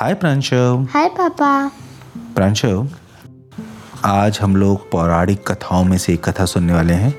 हाय 0.00 0.14
प्रांशव 0.14 0.86
हाय 0.90 1.08
पापा 1.08 1.68
प्रांशव 2.34 2.88
आज 4.04 4.38
हम 4.42 4.56
लोग 4.56 4.90
पौराणिक 4.90 5.50
कथाओं 5.50 5.84
में 5.84 5.98
से 5.98 6.12
एक 6.12 6.28
कथा 6.28 6.44
सुनने 6.44 6.72
वाले 6.72 6.92
हैं 6.92 7.14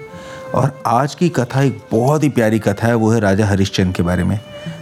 और 0.56 0.82
आज 0.86 1.16
की 1.16 1.30
कथा 1.30 1.62
एक 1.62 1.86
बहुत 1.92 2.24
ही 2.24 2.30
प्यारी 2.30 2.60
कथा 2.60 2.88
है 2.88 2.96
वो 2.96 3.12
है 3.12 3.20
राजा 3.20 3.46
हरिश्चंद्र 3.46 3.92
के 3.92 4.04
बारे 4.04 4.24
में। 4.24 4.40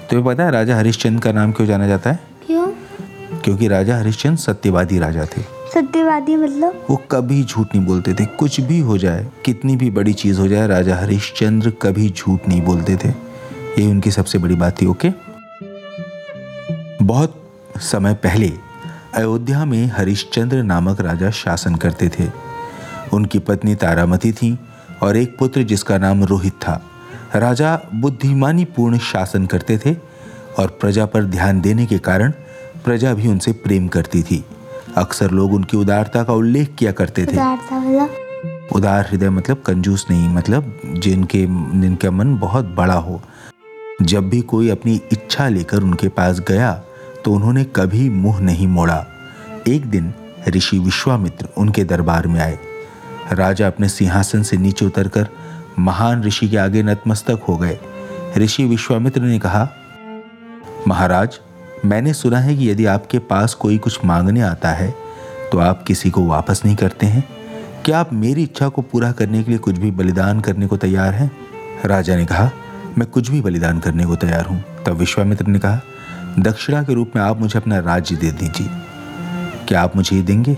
तुम्हें 0.09 0.25
पता 0.27 0.43
है 0.43 0.51
राजा 0.51 0.77
हरिश्चंद्र 0.77 1.23
का 1.23 1.31
नाम 1.31 1.51
क्यों 1.51 1.67
जाना 1.67 1.87
जाता 1.87 2.11
है? 2.11 2.19
क्यों? 2.47 2.67
क्योंकि 3.43 3.67
राजा 3.67 3.97
हरिश्चंद्र 3.97 4.41
सत्यवादी 4.41 4.99
राजा 4.99 5.25
थे। 5.25 5.41
सत्यवादी 5.73 6.35
मतलब? 6.35 6.85
वो 6.89 6.95
कभी 7.11 7.43
झूठ 7.43 7.75
नहीं 7.75 7.85
बोलते 7.85 8.13
थे। 8.13 8.25
कुछ 8.25 8.61
भी 8.61 8.79
हो 8.79 8.97
जाए 8.97 9.27
कितनी 9.45 9.75
भी 9.75 9.89
बड़ी 9.89 10.13
चीज़ 10.13 10.39
हो 10.39 10.47
जाए 10.47 10.67
राजा 10.67 10.95
हरिश्चंद्र 10.95 11.69
कभी 11.69 12.09
झूठ 12.09 12.47
नहीं 12.47 12.61
बोलते 12.61 12.97
थे। 12.97 13.09
ये 13.09 13.87
उनकी 13.91 14.11
सबसे 14.11 14.37
बड़ी 14.37 14.55
बात 14.55 14.81
थी 14.81 14.85
ओके 14.85 15.11
बहुत 17.05 17.45
समय 17.81 18.13
पहले 18.13 18.51
अयोध्या 19.15 19.65
में 19.65 19.85
हरिश्चंद्र 19.87 20.61
नामक 20.63 21.01
राजा 21.01 21.29
शासन 21.31 21.75
करते 21.75 22.09
थे। 22.09 22.29
उनकी 23.13 23.39
पत्नी 23.39 23.75
तारामती 23.75 24.31
थी 24.31 24.57
और 25.03 25.17
एक 25.17 25.37
पुत्र 25.37 25.63
जिसका 25.63 25.97
नाम 25.97 26.23
रोहित 26.23 26.53
था। 26.53 26.81
राजा 27.35 27.79
बुद्धिमानी 27.95 28.65
पूर्ण 28.65 28.97
शासन 28.97 29.45
करते 29.45 29.77
थे 29.77 29.93
और 30.59 30.77
प्रजा 30.81 31.05
पर 31.05 31.23
ध्यान 31.25 31.61
देने 31.61 31.85
के 31.85 31.97
कारण 31.97 32.31
प्रजा 32.85 33.13
भी 33.13 33.27
उनसे 33.27 33.51
प्रेम 33.51 33.87
करती 33.87 34.23
थी। 34.23 34.43
अक्सर 34.97 35.31
लोग 35.31 35.53
उनकी 35.53 35.77
उदारता 35.77 36.23
का 36.23 36.33
उल्लेख 36.33 36.75
किया 36.79 36.91
करते 36.91 37.25
थे। 37.25 37.37
उदार 38.75 39.07
हृदय 39.11 39.29
मतलब 39.29 39.61
कंजूस 39.65 40.05
नहीं 40.09 40.27
मतलब 40.29 40.79
जिनके 40.85 41.45
जिनका 41.81 42.11
मन 42.11 42.37
बहुत 42.37 42.65
बड़ा 42.65 42.93
हो। 42.93 43.21
जब 44.01 44.29
भी 44.29 44.41
कोई 44.41 44.69
अपनी 44.69 45.01
इच्छा 45.11 45.47
लेकर 45.47 45.83
उनके 45.83 46.07
पास 46.09 46.39
गया 46.39 46.71
तो 47.25 47.33
उन्होंने 47.33 47.63
कभी 47.75 48.09
मुँह 48.09 48.39
नहीं 48.39 48.67
मोड़ा। 48.67 49.05
एक 49.67 49.85
दिन 49.85 50.13
ऋषि 50.47 50.79
विश्वामित्र 50.79 51.47
उनके 51.57 51.83
दरबार 51.83 52.27
में 52.27 52.39
आए। 52.39 52.57
राजा 53.31 53.67
अपने 53.67 53.89
सिंहासन 53.89 54.43
से 54.43 54.57
नीचे 54.57 54.85
उतरकर 54.85 55.27
महान 55.79 56.23
ऋषि 56.23 56.49
के 56.49 56.57
आगे 56.57 56.83
नतमस्तक 56.83 57.43
हो 57.47 57.57
गए। 57.57 57.77
ऋषि 58.37 58.63
विश्वामित्र 58.65 59.21
ने 59.21 59.39
कहा, 59.39 59.67
महाराज, 60.87 61.39
मैंने 61.85 62.13
सुना 62.13 62.39
है 62.39 62.55
कि 62.55 62.69
यदि 62.69 62.85
आपके 62.85 63.19
पास 63.19 63.53
कोई 63.53 63.77
कुछ 63.77 64.05
मांगने 64.05 64.41
आता 64.41 64.69
है 64.69 64.93
तो 65.51 65.57
आप 65.57 65.83
किसी 65.83 66.09
को 66.09 66.25
वापस 66.25 66.61
नहीं 66.65 66.75
करते 66.75 67.05
हैं। 67.05 67.23
क्या 67.85 67.99
आप 67.99 68.13
मेरी 68.13 68.43
इच्छा 68.43 68.67
को 68.69 68.81
पूरा 68.81 69.11
करने 69.11 69.43
के 69.43 69.51
लिए 69.51 69.59
कुछ 69.59 69.77
भी 69.77 69.91
बलिदान 69.91 70.39
करने 70.39 70.67
को 70.67 70.77
तैयार 70.77 71.13
हैं? 71.13 71.31
राजा 71.85 72.15
ने 72.15 72.25
कहा, 72.25 72.49
मैं 72.97 73.07
कुछ 73.07 73.29
भी 73.29 73.41
बलिदान 73.41 73.79
करने 73.79 74.05
को 74.05 74.15
तैयार 74.15 74.45
हूँ। 74.45 74.63
तब 74.85 74.93
विश्वामित्र 74.93 75.47
ने 75.47 75.59
कहा 75.59 75.81
दक्षिणा 76.41 76.83
के 76.83 76.93
रूप 76.93 77.11
में 77.15 77.21
आप 77.23 77.39
मुझे 77.39 77.59
अपना 77.59 77.79
राज्य 77.79 78.15
दे 78.15 78.31
दीजिए। 78.31 78.67
क्या 79.67 79.81
आप 79.81 79.95
मुझे 79.95 80.15
ये 80.15 80.21
देंगे? 80.21 80.57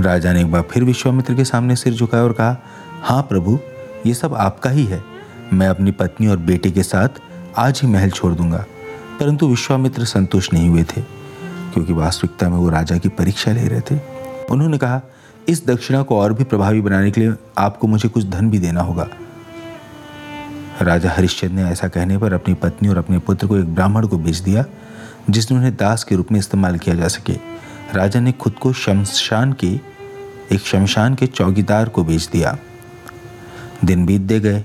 राजा 0.00 0.32
ने 0.32 0.40
एक 0.40 0.50
बार 0.52 0.62
फिर 0.62 0.84
विश्वामित्र 0.84 1.34
के 1.34 1.44
सामने 1.44 1.76
सिर 1.76 1.92
झुकाया 1.92 2.24
और 2.24 2.32
कहा 2.32 2.56
हाँ 3.02 3.22
प्रभु, 3.22 3.58
ये 4.06 4.14
सब 4.14 4.34
आपका 4.34 4.70
ही 4.70 4.84
है। 4.84 5.02
मैं 5.52 5.68
अपनी 5.68 5.90
पत्नी 5.90 6.26
और 6.26 6.36
बेटे 6.36 6.70
के 6.70 6.82
साथ 6.82 7.08
आज 7.56 7.80
ही 7.84 7.88
महल 7.88 8.10
छोड़ 8.10 8.34
दूँगा। 8.34 8.64
परंतु 9.20 9.48
विश्वामित्र 9.48 10.04
संतुष्ट 10.04 10.52
नहीं 10.52 10.68
हुए 10.68 10.82
थे, 10.82 11.00
क्योंकि 11.72 11.92
वास्तविकता 11.92 12.48
में 12.48 12.56
वो 12.56 12.68
राजा 12.68 12.98
की 12.98 13.08
परीक्षा 13.08 13.52
ले 13.52 13.68
रहे 13.68 13.80
थे। 13.80 14.00
उन्होंने 14.50 14.78
कहा, 14.78 15.00
इस 15.48 15.66
दक्षिणा 15.66 16.02
को 16.02 16.18
और 16.18 16.32
भी 16.32 16.44
प्रभावी 16.44 16.80
बनाने 16.80 17.10
के 17.10 17.20
लिए 17.20 17.34
आपको 17.58 17.86
मुझे 17.86 18.08
कुछ 18.08 18.24
धन 18.24 18.50
भी 18.50 18.58
देना 18.58 18.80
होगा। 18.80 19.08
राजा 20.82 21.10
हरिश्चंद्र 21.10 21.54
ने 21.54 21.62
ऐसा 21.62 21.88
कहने 21.88 22.18
पर 22.18 22.32
अपनी 22.32 22.54
पत्नी 22.54 22.88
और 22.88 22.98
अपने 22.98 23.18
पुत्र 23.18 23.46
को 23.46 23.56
एक 23.56 23.74
ब्राह्मण 23.74 24.06
को 24.06 24.18
भेज 24.18 24.38
दिया 24.38 24.64
जिसने 25.30 25.56
उन्हें 25.56 25.74
दास 25.76 26.04
के 26.04 26.14
रूप 26.14 26.32
में 26.32 26.38
इस्तेमाल 26.38 26.78
किया 26.78 26.94
जा 26.96 27.08
सके। 27.08 27.32
राजा 27.94 28.20
ने 28.20 28.32
खुद 28.32 28.54
को 28.54 28.72
शमशान 28.72 29.52
के, 29.52 29.68
एक 30.52 30.60
शमशान 30.60 31.14
के 31.14 31.26
चौकीदार 31.26 31.88
को 31.88 32.04
भेज 32.04 32.28
दिया। 32.32 32.56
दिन 33.84 34.04
बीतते 34.06 34.40
गए। 34.40 34.64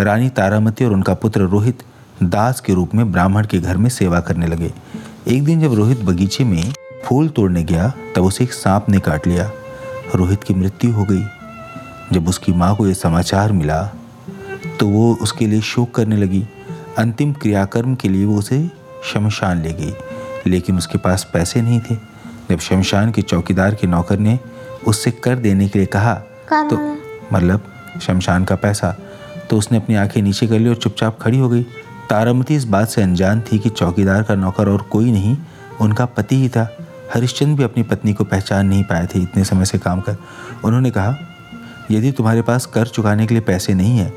रानी 0.00 0.28
तारामती 0.28 0.84
और 0.84 0.92
उनका 0.92 1.14
पुत्र 1.14 1.40
रोहित 1.40 1.82
दास 2.22 2.60
के 2.60 2.74
रूप 2.74 2.94
में 2.94 3.10
ब्राह्मण 3.12 3.46
के 3.46 3.58
घर 3.58 3.76
में 3.76 3.88
सेवा 3.90 4.20
करने 4.20 4.46
लगे। 4.46 4.72
एक 5.28 5.44
दिन 5.44 5.60
जब 5.60 5.74
रोहित 5.74 6.00
बगीचे 6.00 6.44
में 6.44 6.72
फूल 7.04 7.28
तोड़ने 7.28 7.62
गया, 7.64 7.92
तब 8.16 8.22
उसे 8.22 8.44
एक 8.44 8.52
सांप 8.52 8.88
ने 8.88 9.00
काट 9.00 9.26
लिया। 9.26 9.50
रोहित 10.14 10.44
की 10.44 10.54
मृत्यु 10.54 10.92
हो 10.92 11.04
गई। 11.04 11.24
जब 12.12 12.28
उसकी 12.28 12.52
माँ 12.52 12.74
को 12.76 12.86
यह 12.86 12.94
समाचार 12.94 13.52
मिला 13.52 13.82
तो 14.80 14.86
वो 14.88 15.14
उसके 15.14 15.46
लिए 15.46 15.60
शोक 15.60 15.94
करने 15.94 16.16
लगी। 16.16 16.44
अंतिम 16.98 17.32
क्रियाकर्म 17.32 17.94
के 17.94 18.08
लिए 18.08 18.24
वो 18.24 18.38
उसे 18.38 18.58
शमशान 19.04 19.62
ले 19.62 19.72
गई। 19.72 19.94
लेकिन 20.46 20.76
उसके 20.78 20.98
पास 20.98 21.26
पैसे 21.32 21.62
नहीं 21.62 21.80
थे। 21.80 21.94
जब 22.50 22.58
शमशान 22.58 23.10
के 23.12 23.22
चौकीदार 23.22 23.74
के 23.74 23.86
नौकर 23.86 24.18
ने 24.18 24.38
उससे 24.86 25.10
कर 25.10 25.36
देने 25.36 25.68
के 25.68 25.78
लिए 25.78 25.86
कहा 25.86 26.14
तो 26.70 26.76
मतलब 27.32 27.64
शमशान 28.02 28.44
का 28.44 28.56
पैसा 28.56 28.96
तो 29.50 29.58
उसने 29.58 29.78
अपनी 29.78 29.94
आँखें 29.94 30.20
नीचे 30.22 30.46
कर 30.46 30.58
ली 30.58 30.68
और 30.68 30.76
चुपचाप 30.76 31.18
खड़ी 31.20 31.38
हो 31.38 31.48
गई। 31.48 31.62
तारामती 32.10 32.54
इस 32.54 32.64
बात 32.64 32.88
से 32.88 33.02
अनजान 33.02 33.40
थी 33.42 33.58
कि 33.58 33.70
चौकीदार 33.70 34.22
का 34.22 34.34
नौकर 34.34 34.68
और 34.68 34.82
कोई 34.82 35.12
नहीं 35.12 35.36
उनका 35.80 36.04
पति 36.06 36.36
ही 36.36 36.48
था। 36.48 36.68
हरिश्चंद 37.14 37.56
भी 37.56 37.64
अपनी 37.64 37.82
पत्नी 37.82 38.12
को 38.12 38.24
पहचान 38.24 38.66
नहीं 38.66 38.84
पाए 38.84 39.06
थे 39.06 39.18
इतने 39.18 39.44
समय 39.44 39.64
से 39.64 39.78
काम 39.78 40.00
कर। 40.00 40.16
उन्होंने 40.64 40.90
कहा 40.90 41.14
यदि 41.90 42.12
तुम्हारे 42.12 42.42
पास 42.42 42.66
कर 42.66 42.86
चुकाने 42.86 43.26
के 43.26 43.34
लिए 43.34 43.42
पैसे 43.42 43.74
नहीं 43.74 43.98
है 43.98 44.12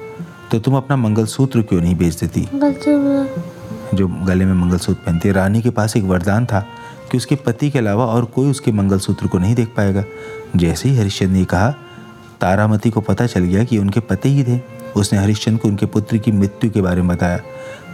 तो 0.51 0.59
तुम 0.59 0.75
अपना 0.77 0.95
मंगलसूत्र 0.95 1.61
क्यों 1.61 1.81
नहीं 1.81 1.95
बेच 1.95 2.15
देती? 2.15 2.47
जो 3.93 4.07
गले 4.07 4.45
में 4.45 4.53
मंगलसूत्र 4.53 5.01
पहनती 5.05 5.27
है। 5.27 5.33
रानी 5.33 5.61
के 5.61 5.69
पास 5.69 5.95
एक 5.97 6.03
वरदान 6.03 6.45
था 6.45 6.65
कि 7.11 7.17
उसके 7.17 7.35
पति 7.35 7.69
के 7.71 7.79
अलावा 7.79 8.05
और 8.05 8.25
कोई 8.25 8.49
उसके 8.49 8.71
मंगलसूत्र 8.71 9.27
को 9.27 9.37
नहीं 9.39 9.55
देख 9.55 9.67
पाएगा। 9.67 10.03
जैसे 10.55 10.89
ही 10.89 10.97
हरिश्चंद्र 10.97 11.33
ने 11.33 11.45
कहा, 11.45 11.69
तारामती 12.41 12.89
को 12.89 13.01
पता 13.01 13.25
चल 13.27 13.39
गया 13.39 13.63
कि 13.63 13.77
उनके 13.77 13.99
पति 13.99 14.29
ही 14.29 14.43
थे। 14.43 14.59
उसने 14.95 15.19
हरिश्चंद्र 15.19 15.59
को 15.59 15.67
उनके 15.67 15.85
पुत्र 15.85 16.17
की 16.17 16.31
मृत्यु 16.31 16.69
के 16.71 16.81
बारे 16.81 17.01
में 17.01 17.07
बताया। 17.07 17.37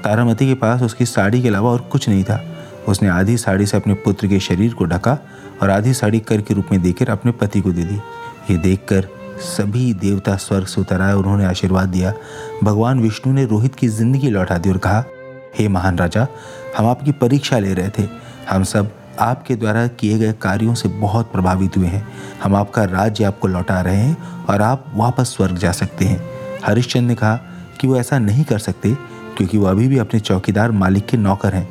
तारामती 0.04 0.48
के 0.48 0.54
पास 0.54 0.82
उसकी 0.82 1.06
साड़ी 1.06 1.42
के 1.42 1.48
अलावा 1.48 1.72
और 1.72 1.82
कुछ 1.92 2.10
नहीं 2.10 2.24
था। 2.24 2.44
उसने 2.88 3.10
आधी 3.10 3.38
साड़ी 3.38 3.66
से 3.66 3.78
अपने 3.78 3.94
पुत्र 3.94 4.28
के 4.28 4.40
शरीर 4.40 4.74
को 4.74 4.86
ढका 4.86 5.18
और 5.62 5.70
आधी 5.70 5.94
साड़ी 5.94 6.20
कर 6.20 6.42
के 6.42 6.54
रूप 6.54 6.66
में 6.72 6.82
देकर 6.82 7.10
अपने 7.10 7.32
पति 7.32 7.62
को 7.62 7.72
दे 7.72 7.84
दी। 7.84 7.96
ये 8.50 8.58
देखकर 8.58 9.08
सभी 9.42 9.94
देवता 9.94 10.36
स्वर्ग 10.36 10.66
से 10.66 10.82
उतर 10.82 11.02
आए 11.02 11.14
उन्होंने 11.14 11.46
आशीर्वाद 11.46 11.90
दिया। 11.90 12.14
भगवान 12.64 13.00
विष्णु 13.00 13.34
ने 13.34 13.46
रोहित 13.46 13.76
की 13.76 13.88
ज़िंदगी 13.88 14.30
लौटा 14.30 14.58
दी 14.58 14.70
और 14.70 14.78
कहा 14.78 15.04
हे 15.60 15.68
महान 15.68 15.98
राजा, 15.98 16.28
हम 16.78 16.86
आपकी 16.86 17.12
परीक्षा 17.12 17.60
ले 17.60 17.74
रहे 17.74 17.90
थे। 17.90 18.08
हम 18.50 18.64
सब 18.64 18.92
आपके 19.20 19.56
द्वारा 19.56 19.88
किए 19.88 20.18
गए 20.18 20.34
कार्यों 20.34 20.74
से 20.74 20.90
बहुत 20.90 21.32
प्रभावित 21.32 21.78
हुए 21.78 21.88
हैं। 21.88 22.08
हम 22.44 22.56
आपका 22.56 22.84
राज्य 22.84 23.24
आपको 23.24 23.48
लौटा 23.48 23.82
रहे 23.82 23.96
हैं 23.96 24.46
और 24.46 24.62
आप 24.62 24.92
वापस 24.96 25.34
स्वर्ग 25.36 25.58
जा 25.58 25.72
सकते 25.72 26.06
हैं। 26.06 26.22
हरिश्चंद्र 26.66 27.08
ने 27.08 27.16
कहा 27.16 27.36
कि 27.82 27.88
वो 27.88 27.98
ऐसा 27.98 28.20
नहीं 28.20 28.44
कर 28.44 28.60
सकते, 28.60 28.94
क्योंकि 29.38 29.58
वो 29.58 29.66
अभी 29.66 29.88
भी 29.88 29.98
अपने 29.98 30.20
चौकीदार 30.20 30.72
मालिक 30.72 31.06
के 31.06 31.18
नौकर 31.18 31.54
हैं। 31.54 31.70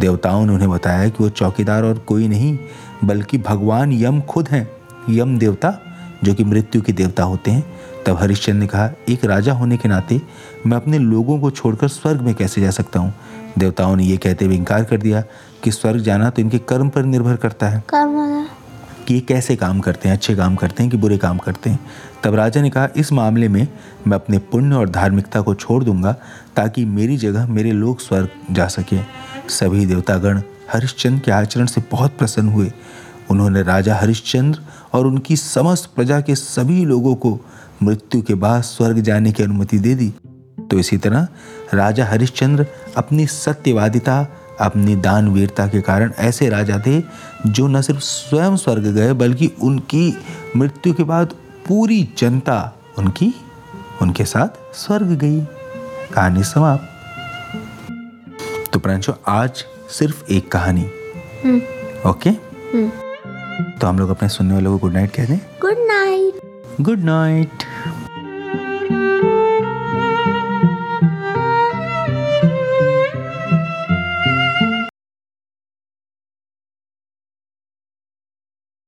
देवताओं 0.00 0.46
ने 0.46 0.52
उन्हें 0.52 0.70
बताया 0.70 1.08
कि 1.08 1.24
वो 1.24 1.28
चौकीदार 1.28 1.82
और 1.82 1.98
कोई 1.98 2.28
नहीं, 2.28 2.58
बल्कि 3.04 3.38
भगवान 3.38 3.92
यम 3.92 4.20
खुद 4.20 4.48
हैं। 4.48 4.70
यम 5.10 5.38
देवता 5.38 5.89
जो 6.24 6.34
कि 6.34 6.44
मृत्यु 6.44 6.82
के 6.82 6.92
देवता 6.92 7.22
होते 7.22 7.50
हैं। 7.50 7.64
तब 8.06 8.16
हरिश्चंद्र 8.16 8.58
ने 8.60 8.66
कहा 8.66 8.90
एक 9.08 9.24
राजा 9.24 9.52
होने 9.52 9.76
के 9.76 9.88
नाते 9.88 10.20
मैं 10.66 10.76
अपने 10.76 10.98
लोगों 10.98 11.38
को 11.40 11.50
छोड़कर 11.50 11.88
स्वर्ग 11.88 12.20
में 12.20 12.34
कैसे 12.34 12.60
जा 12.60 12.70
सकता 12.70 13.00
हूँ? 13.00 13.12
देवताओं 13.58 13.96
ने 13.96 14.04
ये 14.04 14.16
कहते 14.16 14.44
हुए 14.44 14.56
इनकार 14.56 14.84
कर 14.84 14.96
दिया 14.96 15.22
कि 15.64 15.70
स्वर्ग 15.70 16.00
जाना 16.00 16.30
तो 16.30 16.42
इनके 16.42 16.58
कर्म 16.58 16.88
पर 16.88 17.04
निर्भर 17.04 17.36
करता 17.36 17.68
है। 17.68 17.82
कर्म 17.88 18.46
कि 19.08 19.14
ये 19.14 19.20
कैसे 19.20 19.56
काम 19.56 19.80
करते 19.80 20.08
हैं 20.08 20.16
अच्छे 20.16 20.34
काम 20.36 20.56
करते 20.56 20.82
हैं 20.82 20.90
कि 20.92 20.96
बुरे 20.96 21.16
काम 21.18 21.38
करते 21.38 21.70
हैं। 21.70 21.78
तब 22.24 22.34
राजा 22.34 22.60
ने 22.62 22.70
कहा 22.70 22.88
इस 22.96 23.12
मामले 23.12 23.48
में 23.48 23.66
मैं 24.06 24.14
अपने 24.14 24.38
पुण्य 24.38 24.74
और 24.76 24.88
धार्मिकता 24.88 25.40
को 25.40 25.54
छोड़ 25.54 25.82
दूँगा 25.84 26.12
ताकि 26.56 26.84
मेरी 26.84 27.16
जगह 27.16 27.46
मेरे 27.46 27.72
लोग 27.72 28.00
स्वर्ग 28.00 28.28
जा 28.50 28.66
सकें। 28.66 29.04
सभी 29.48 29.86
देवतागण 29.86 30.40
हरिश्चंद्र 30.72 31.22
के 31.24 31.30
आचरण 31.30 31.66
से 31.66 31.82
बहुत 31.90 32.16
प्रसन्न 32.18 32.48
हुए। 32.48 32.72
उन्होंने 33.30 33.62
राजा 33.62 33.96
हरिश्चंद्र 33.96 34.60
और 34.92 35.06
उनकी 35.06 35.36
समस्त 35.36 35.90
प्रजा 35.96 36.20
के 36.20 36.34
सभी 36.34 36.84
लोगों 36.84 37.14
को 37.14 37.40
मृत्यु 37.82 38.22
के 38.22 38.34
बाद 38.34 38.62
स्वर्ग 38.62 39.00
जाने 39.00 39.32
की 39.32 39.42
अनुमति 39.42 39.78
दे 39.78 39.94
दी। 39.94 40.14
तो 40.70 40.78
इसी 40.78 40.96
तरह 40.96 41.28
राजा 41.74 42.06
हरिश्चंद्र 42.06 42.66
अपनी 42.96 43.26
सत्यवादिता 43.26 44.26
अपनी 44.60 44.96
दानवीरता 44.96 45.66
के 45.66 45.80
कारण 45.80 46.12
ऐसे 46.18 46.48
राजा 46.48 46.82
थे 46.86 47.02
जो 47.46 47.66
न 47.66 47.82
सिर्फ़ 47.82 48.00
स्वयं 48.00 48.56
स्वर्ग 48.56 48.82
गए 48.82 49.12
बल्कि 49.12 49.52
उनकी 49.62 50.18
मृत्यु 50.56 50.94
के 50.94 51.02
बाद 51.02 51.26
पूरी 51.68 52.08
जनता 52.18 52.76
उनकी 52.98 53.34
उनके 54.02 54.24
साथ 54.24 54.76
स्वर्ग 54.76 55.06
गई। 55.06 55.40
कहानी 56.14 56.44
समाप्त। 56.44 56.86
तो 58.72 58.78
प्रांशु 58.78 59.12
आज 59.28 59.64
सिर्फ़ 59.90 60.32
एक 60.32 60.52
कहानी। 60.52 60.84
ओके? 62.06 62.30
तो 63.80 63.86
हम 63.86 63.98
लोग 63.98 64.10
अपने 64.10 64.28
सुनने 64.28 64.54
वालों 64.54 64.72
को 64.72 64.78
गुड 64.78 64.92
नाइट 64.92 65.10
कहते 65.10 65.32
हैं 65.32 65.58
गुड 65.62 65.78
नाइट 65.88 66.40
गुड 66.80 67.04
नाइट 67.04 67.64